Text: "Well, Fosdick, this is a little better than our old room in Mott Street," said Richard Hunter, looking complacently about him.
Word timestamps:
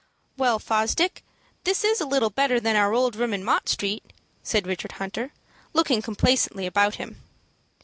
"Well, 0.35 0.57
Fosdick, 0.57 1.23
this 1.63 1.83
is 1.83 2.01
a 2.01 2.07
little 2.07 2.31
better 2.31 2.59
than 2.59 2.75
our 2.75 2.91
old 2.91 3.15
room 3.15 3.35
in 3.35 3.43
Mott 3.43 3.69
Street," 3.69 4.01
said 4.41 4.65
Richard 4.65 4.93
Hunter, 4.93 5.31
looking 5.73 6.01
complacently 6.01 6.65
about 6.65 6.95
him. 6.95 7.21